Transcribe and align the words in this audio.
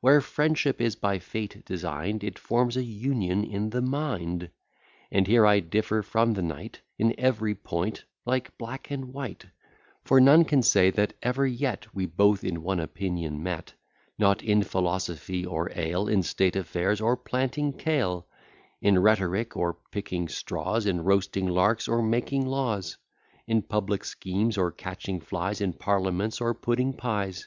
Where 0.00 0.20
friendship 0.20 0.80
is 0.80 0.96
by 0.96 1.20
Fate 1.20 1.64
design'd, 1.64 2.24
It 2.24 2.40
forms 2.40 2.76
a 2.76 2.82
union 2.82 3.44
in 3.44 3.70
the 3.70 3.80
mind: 3.80 4.50
But 5.12 5.28
here 5.28 5.46
I 5.46 5.60
differ 5.60 6.02
from 6.02 6.32
the 6.32 6.42
knight 6.42 6.80
In 6.98 7.14
every 7.16 7.54
point, 7.54 8.02
like 8.26 8.58
black 8.58 8.90
and 8.90 9.12
white: 9.14 9.46
For 10.02 10.20
none 10.20 10.44
can 10.44 10.64
say 10.64 10.90
that 10.90 11.12
ever 11.22 11.46
yet 11.46 11.86
We 11.94 12.04
both 12.06 12.42
in 12.42 12.64
one 12.64 12.80
opinion 12.80 13.44
met: 13.44 13.74
Not 14.18 14.42
in 14.42 14.64
philosophy, 14.64 15.46
or 15.46 15.70
ale; 15.76 16.08
In 16.08 16.24
state 16.24 16.56
affairs, 16.56 17.00
or 17.00 17.16
planting 17.16 17.72
kale; 17.72 18.26
In 18.82 18.98
rhetoric, 18.98 19.56
or 19.56 19.78
picking 19.92 20.26
straws; 20.26 20.84
In 20.84 21.04
roasting 21.04 21.46
larks, 21.46 21.86
or 21.86 22.02
making 22.02 22.44
laws; 22.44 22.96
In 23.46 23.62
public 23.62 24.02
schemes, 24.04 24.58
or 24.58 24.72
catching 24.72 25.20
flies; 25.20 25.60
In 25.60 25.74
parliaments, 25.74 26.40
or 26.40 26.54
pudding 26.54 26.92
pies. 26.92 27.46